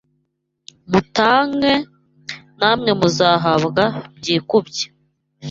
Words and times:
Mutange, 0.89 1.73
namwe 2.59 2.91
muzahabwa 2.99 3.83
byikubye 4.17 4.85